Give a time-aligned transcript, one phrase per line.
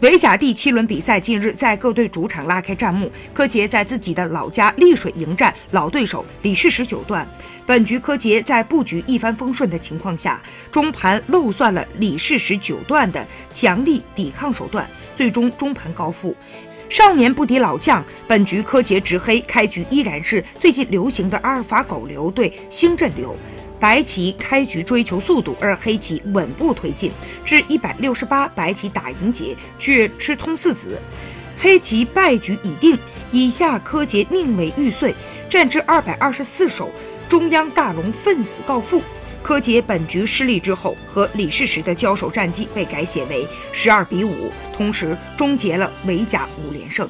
[0.00, 7.26] 围甲第七轮比赛近日在各队主场拉开战幕，柯洁在自己的老家丽水迎战老对手李世石九段。
[7.66, 10.42] 本局柯洁在布局一帆风顺的情况下，
[10.72, 16.34] 中盘漏算了李世石九段的强力抵抗手段，最终中盘高负。
[16.88, 23.36] 少年不敌老将，本局柯洁执黑，开局依然是最近流行的阿尔法狗流对星阵流。
[23.80, 27.10] 白棋开局追求速度，而黑棋稳步推进，
[27.44, 31.00] 至一百六十八，白棋打赢劫，却吃通四子，
[31.58, 32.96] 黑棋败局已定。
[33.32, 35.14] 以下柯洁宁为玉碎，
[35.48, 36.90] 战至二百二十四手，
[37.28, 39.02] 中央大龙奋死告负。
[39.42, 47.08] 柯洁本局失利之后，和李世石的交手战绩被改写为十二比五，同时终结了围甲五连胜。